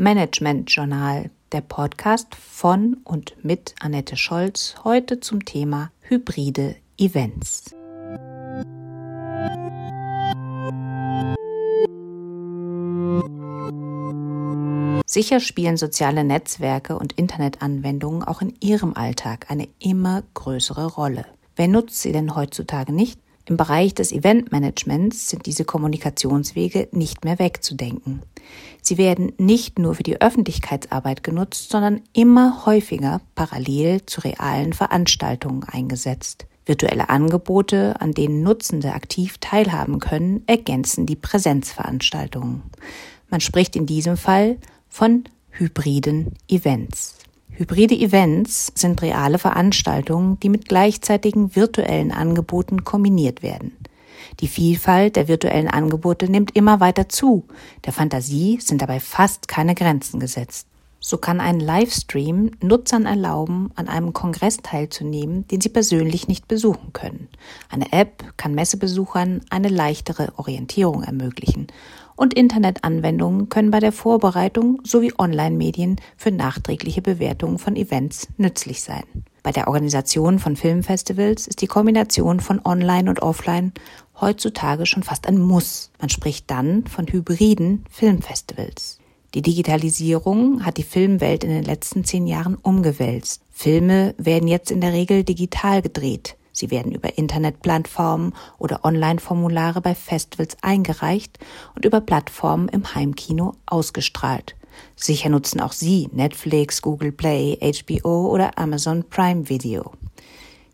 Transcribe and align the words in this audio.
Management 0.00 0.70
Journal, 0.70 1.28
der 1.52 1.60
Podcast 1.60 2.34
von 2.34 2.96
und 3.04 3.36
mit 3.44 3.74
Annette 3.80 4.16
Scholz, 4.16 4.76
heute 4.82 5.20
zum 5.20 5.44
Thema 5.44 5.90
hybride 6.00 6.76
Events. 6.96 7.74
Sicher 15.04 15.38
spielen 15.38 15.76
soziale 15.76 16.24
Netzwerke 16.24 16.98
und 16.98 17.12
Internetanwendungen 17.12 18.24
auch 18.24 18.40
in 18.40 18.54
Ihrem 18.60 18.94
Alltag 18.94 19.50
eine 19.50 19.68
immer 19.80 20.22
größere 20.32 20.86
Rolle. 20.86 21.26
Wer 21.56 21.68
nutzt 21.68 22.00
sie 22.00 22.12
denn 22.12 22.34
heutzutage 22.34 22.94
nicht? 22.94 23.20
Im 23.50 23.56
Bereich 23.56 23.96
des 23.96 24.12
Eventmanagements 24.12 25.28
sind 25.28 25.44
diese 25.44 25.64
Kommunikationswege 25.64 26.86
nicht 26.92 27.24
mehr 27.24 27.40
wegzudenken. 27.40 28.22
Sie 28.80 28.96
werden 28.96 29.32
nicht 29.38 29.76
nur 29.76 29.96
für 29.96 30.04
die 30.04 30.20
Öffentlichkeitsarbeit 30.20 31.24
genutzt, 31.24 31.68
sondern 31.68 32.00
immer 32.12 32.64
häufiger 32.64 33.20
parallel 33.34 34.06
zu 34.06 34.20
realen 34.20 34.72
Veranstaltungen 34.72 35.64
eingesetzt. 35.64 36.46
Virtuelle 36.64 37.08
Angebote, 37.08 38.00
an 38.00 38.12
denen 38.12 38.44
Nutzende 38.44 38.94
aktiv 38.94 39.38
teilhaben 39.38 39.98
können, 39.98 40.44
ergänzen 40.46 41.04
die 41.04 41.16
Präsenzveranstaltungen. 41.16 42.62
Man 43.30 43.40
spricht 43.40 43.74
in 43.74 43.84
diesem 43.84 44.16
Fall 44.16 44.58
von 44.88 45.24
hybriden 45.50 46.34
Events. 46.48 47.16
Hybride 47.52 47.94
Events 47.94 48.72
sind 48.74 49.02
reale 49.02 49.38
Veranstaltungen, 49.38 50.40
die 50.40 50.48
mit 50.48 50.68
gleichzeitigen 50.68 51.54
virtuellen 51.54 52.12
Angeboten 52.12 52.84
kombiniert 52.84 53.42
werden. 53.42 53.76
Die 54.40 54.48
Vielfalt 54.48 55.16
der 55.16 55.28
virtuellen 55.28 55.68
Angebote 55.68 56.30
nimmt 56.30 56.56
immer 56.56 56.80
weiter 56.80 57.08
zu. 57.08 57.44
Der 57.84 57.92
Fantasie 57.92 58.58
sind 58.60 58.80
dabei 58.80 59.00
fast 59.00 59.48
keine 59.48 59.74
Grenzen 59.74 60.20
gesetzt. 60.20 60.66
So 61.02 61.16
kann 61.16 61.40
ein 61.40 61.60
Livestream 61.60 62.50
Nutzern 62.60 63.06
erlauben, 63.06 63.72
an 63.74 63.88
einem 63.88 64.12
Kongress 64.12 64.58
teilzunehmen, 64.58 65.48
den 65.48 65.62
sie 65.62 65.70
persönlich 65.70 66.28
nicht 66.28 66.46
besuchen 66.46 66.92
können. 66.92 67.28
Eine 67.70 67.90
App 67.92 68.36
kann 68.36 68.54
Messebesuchern 68.54 69.40
eine 69.48 69.68
leichtere 69.68 70.34
Orientierung 70.36 71.02
ermöglichen. 71.02 71.68
Und 72.20 72.34
Internetanwendungen 72.34 73.48
können 73.48 73.70
bei 73.70 73.80
der 73.80 73.92
Vorbereitung 73.92 74.82
sowie 74.84 75.14
Online-Medien 75.16 75.96
für 76.18 76.30
nachträgliche 76.30 77.00
Bewertungen 77.00 77.56
von 77.56 77.76
Events 77.76 78.28
nützlich 78.36 78.82
sein. 78.82 79.04
Bei 79.42 79.52
der 79.52 79.68
Organisation 79.68 80.38
von 80.38 80.54
Filmfestivals 80.54 81.46
ist 81.46 81.62
die 81.62 81.66
Kombination 81.66 82.40
von 82.40 82.60
Online 82.62 83.08
und 83.08 83.22
Offline 83.22 83.72
heutzutage 84.20 84.84
schon 84.84 85.02
fast 85.02 85.26
ein 85.26 85.38
Muss. 85.38 85.92
Man 85.98 86.10
spricht 86.10 86.50
dann 86.50 86.86
von 86.86 87.06
hybriden 87.06 87.86
Filmfestivals. 87.88 88.98
Die 89.32 89.40
Digitalisierung 89.40 90.66
hat 90.66 90.76
die 90.76 90.82
Filmwelt 90.82 91.42
in 91.42 91.48
den 91.48 91.64
letzten 91.64 92.04
zehn 92.04 92.26
Jahren 92.26 92.56
umgewälzt. 92.56 93.40
Filme 93.50 94.14
werden 94.18 94.46
jetzt 94.46 94.70
in 94.70 94.82
der 94.82 94.92
Regel 94.92 95.24
digital 95.24 95.80
gedreht. 95.80 96.36
Sie 96.52 96.70
werden 96.70 96.92
über 96.92 97.16
Internetplattformen 97.16 98.34
oder 98.58 98.84
Online-Formulare 98.84 99.80
bei 99.80 99.94
Festivals 99.94 100.56
eingereicht 100.62 101.38
und 101.74 101.84
über 101.84 102.00
Plattformen 102.00 102.68
im 102.68 102.94
Heimkino 102.94 103.54
ausgestrahlt. 103.66 104.56
Sicher 104.96 105.28
nutzen 105.28 105.60
auch 105.60 105.72
Sie 105.72 106.08
Netflix, 106.12 106.82
Google 106.82 107.12
Play, 107.12 107.58
HBO 107.60 108.28
oder 108.28 108.58
Amazon 108.58 109.04
Prime 109.08 109.48
Video. 109.48 109.92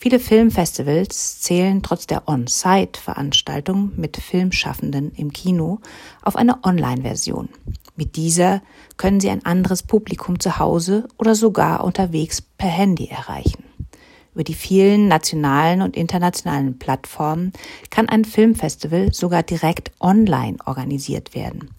Viele 0.00 0.20
Filmfestivals 0.20 1.40
zählen 1.40 1.82
trotz 1.82 2.06
der 2.06 2.28
On-Site-Veranstaltung 2.28 3.92
mit 3.96 4.16
Filmschaffenden 4.16 5.10
im 5.12 5.32
Kino 5.32 5.80
auf 6.22 6.36
eine 6.36 6.62
Online-Version. 6.64 7.48
Mit 7.96 8.14
dieser 8.14 8.62
können 8.96 9.18
Sie 9.18 9.28
ein 9.28 9.44
anderes 9.44 9.82
Publikum 9.82 10.38
zu 10.38 10.60
Hause 10.60 11.08
oder 11.18 11.34
sogar 11.34 11.82
unterwegs 11.82 12.40
per 12.40 12.68
Handy 12.68 13.08
erreichen. 13.08 13.67
Über 14.34 14.44
die 14.44 14.54
vielen 14.54 15.08
nationalen 15.08 15.82
und 15.82 15.96
internationalen 15.96 16.78
Plattformen 16.78 17.52
kann 17.90 18.08
ein 18.08 18.24
Filmfestival 18.24 19.12
sogar 19.12 19.42
direkt 19.42 19.90
online 20.00 20.58
organisiert 20.64 21.34
werden. 21.34 21.70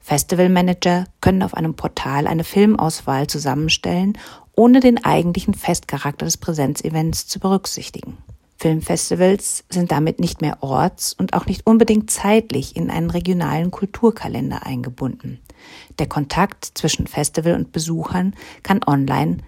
Festivalmanager 0.00 1.04
können 1.20 1.42
auf 1.42 1.54
einem 1.54 1.74
Portal 1.74 2.26
eine 2.26 2.44
Filmauswahl 2.44 3.26
zusammenstellen, 3.26 4.18
ohne 4.56 4.80
den 4.80 5.04
eigentlichen 5.04 5.54
Festcharakter 5.54 6.24
des 6.24 6.36
Präsenzevents 6.36 7.28
zu 7.28 7.38
berücksichtigen. 7.38 8.18
Filmfestivals 8.56 9.64
sind 9.70 9.90
damit 9.90 10.20
nicht 10.20 10.42
mehr 10.42 10.62
orts- 10.62 11.14
und 11.14 11.32
auch 11.32 11.46
nicht 11.46 11.66
unbedingt 11.66 12.10
zeitlich 12.10 12.76
in 12.76 12.90
einen 12.90 13.08
regionalen 13.08 13.70
Kulturkalender 13.70 14.66
eingebunden. 14.66 15.40
Der 15.98 16.08
Kontakt 16.08 16.72
zwischen 16.74 17.06
Festival 17.06 17.54
und 17.54 17.72
Besuchern 17.72 18.34
kann 18.62 18.80
online 18.86 19.38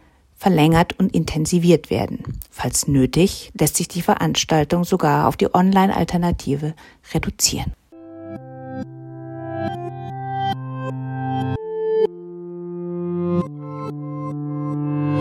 verlängert 0.43 0.99
und 0.99 1.15
intensiviert 1.15 1.89
werden. 1.89 2.41
Falls 2.51 2.89
nötig, 2.89 3.53
lässt 3.59 3.77
sich 3.77 3.87
die 3.87 4.03
Veranstaltung 4.03 4.83
sogar 4.83 5.29
auf 5.29 5.37
die 5.37 5.55
Online-Alternative 5.55 6.75
reduzieren. 7.15 7.73